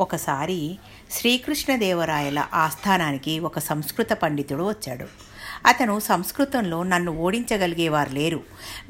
[0.00, 0.78] ఒకసారి
[1.10, 5.35] శ్రీకృష్ణదేవరాయల ఆస్థానానికి ఒక సంస్కృత పండితుడు వచ్చాడు.
[5.66, 8.40] అతను సంస్కృతంలో నన్ను ఓడించగలిగేవారు లేరు.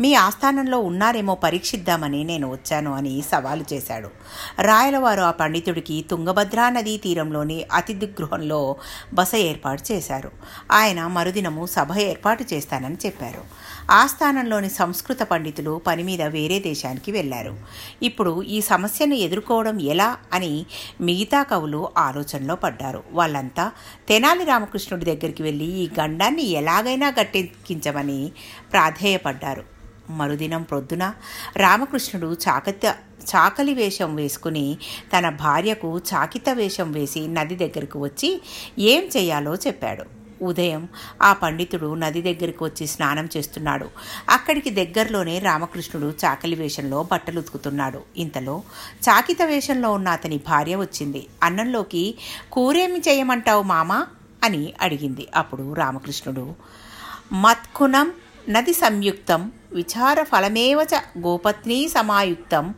[0.00, 4.10] మీ ఆస్థానంలో ఉన్నారేమో పరీక్షిద్దామని నేను వచ్చాను అని సవాలు చేశాడు.
[4.60, 8.76] రాయలవారు ఆ పండితుడికి తుంగభద్రా నదీ తీరంలోని అతిథి గృహంలో
[9.14, 10.30] బస ఏర్పాటు చేశారు.
[10.72, 13.42] ఆయన మరుదినము సభ ఏర్పాటు చేస్తానని చెప్పారు.
[13.90, 17.56] ఆస్థానంలోని సంస్కృత పండితులు పని మీద వేరే దేశానికి వెళ్ళారు.
[18.02, 20.66] ఇప్పుడు ఈ సమస్యను ఎదుర్కోవడం ఎలా అని
[21.00, 23.02] మిగతా కవులు ఆలోచనలో పడ్డారు.
[23.12, 23.72] వాళ్ళంతా
[24.08, 28.32] తెనాలి రామకృష్ణుడి దగ్గరికి వెళ్ళి ఈ గండాన్ని ఎలాగైనా గట్టెక్కించమని
[28.72, 29.64] ప్రాధేయపడ్డారు.
[30.10, 31.04] మరుదినం ప్రొద్దున
[31.56, 32.94] రామకృష్ణుడు చాకత్య
[33.26, 34.66] చాకలి వేషం వేసుకుని
[35.14, 38.30] తన భార్యకు చాకిత వేషం వేసి నది దగ్గరకు వచ్చి
[38.78, 40.04] ఏం చేయాలో చెప్పాడు.
[40.44, 40.88] ఉదయం
[41.22, 43.86] ఆ పండితుడు నది దగ్గరికి వచ్చి స్నానం చేస్తున్నాడు.
[44.30, 48.62] అక్కడికి దగ్గరలోనే రామకృష్ణుడు చాకలి వేషంలో బట్టలు ఉతుకుతున్నాడు ఇంతలో
[49.08, 51.26] చాకిత వేషంలో ఉన్న అతని భార్య వచ్చింది.
[51.42, 52.04] అన్నంలోకి
[52.52, 54.06] కూరేమి చేయమంటావు మామా?
[54.46, 55.28] అని అడిగింది.
[55.36, 56.46] అప్పుడు రామకృష్ణుడు
[57.32, 58.12] మత్కునం
[58.48, 62.74] నది సంయుక్తం విచార ఫలమేవ చ గోపత్నీ సమాయుక్తం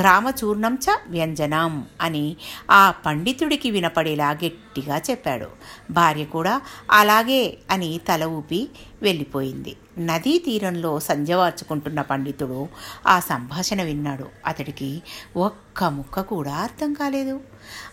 [0.00, 2.36] గ్రామచూర్ణం చ వ్యంజనం అని
[2.70, 5.46] ఆ పండితుడికి వినపడేలా గట్టిగా చెప్పాడు.
[5.92, 6.54] భార్య కూడా
[6.90, 8.68] అలాగే అని తల ఊపి
[9.02, 9.76] వెళ్ళిపోయింది.
[9.98, 12.68] నదీ తీరంలో సంజవార్చుకుంటున్న పండితుడు
[13.08, 14.26] ఆ సంభాషణ విన్నాడు.
[14.46, 14.90] అతడికి
[15.36, 17.40] ఒక్క ముక్క కూడా అర్థం కాలేదు.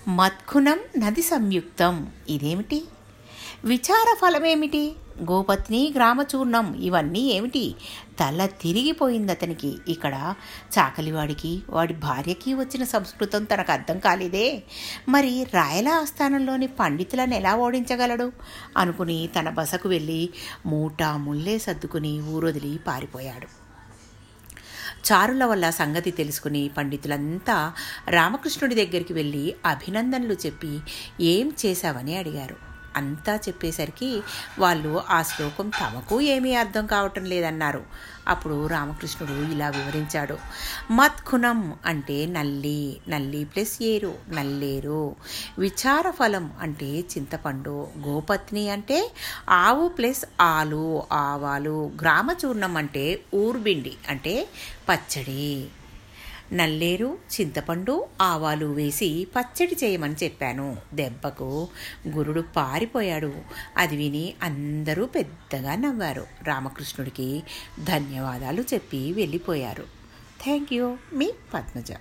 [0.08, 1.96] మత్కునం నది సంయుక్తం
[2.30, 2.80] ఇదేమిటి?
[3.66, 4.96] విచార ఫలమేమిటి
[5.32, 7.76] గోపత్ని గ్రామచూర్ణం ఇవన్నీ ఏమిటి?
[8.20, 9.78] తల తిరిగిపోయింది అతనికి.
[9.88, 10.34] ఇక్కడ
[10.80, 14.64] చాకలివాడికి వాడి భార్యకి వచ్చిన సంస్కృతం తనకు అర్థం కాలేదే.
[15.10, 18.32] మరి రాయల ఆస్థానంలోని పండితులను ఎలా ఓడించగలడు?
[18.78, 20.30] అనుకుని తన బసకు వెళ్ళి
[20.66, 23.68] మూటా ముల్లే సర్దుకుని ఊరొదిలి పారిపోయాడు.
[25.14, 27.74] చారుల వల్ల సంగతి తెలుసుకుని పండితులంతా
[28.08, 30.80] రామకృష్ణుడి దగ్గరికి వెళ్ళి అభినందనలు చెప్పి
[31.22, 32.67] ఏం చేశావని అడిగారు.
[32.98, 34.22] అంతా చెప్పేసరికి
[34.60, 37.84] వాళ్ళు ఆ శ్లోకం తమకు ఏమీ అర్థం కావటం లేదన్నారు.
[38.28, 40.38] అప్పుడు రామకృష్ణుడు ఇలా వివరించాడు.
[40.92, 45.16] మత్కుణం అంటే నల్లి నల్లి ప్లస్ ఏరు నల్లేరు.
[45.60, 49.12] విచార ఫలం అంటే చింతపండు గోపత్ని అంటే
[49.50, 51.92] ఆవు ప్లస్ ఆలు ఆవాలు.
[52.02, 54.50] గ్రామచూర్ణం అంటే ఊర్బిండి అంటే
[54.90, 55.68] పచ్చడి.
[56.54, 60.78] నల్లేరు చింతపండు ఆవాలు వేసి పచ్చడి చేయమని చెప్పాను.
[60.94, 61.68] దెబ్బకు
[62.08, 63.34] గురుడు పారిపోయాడు.
[63.78, 66.28] అది విని అందరూ పెద్దగా నవ్వారు.
[66.44, 67.44] రామకృష్ణుడికి
[67.84, 69.84] ధన్యవాదాలు చెప్పి వెళ్ళిపోయారు.
[70.44, 71.92] థ్యాంక్ యూ మీ పద్మజ.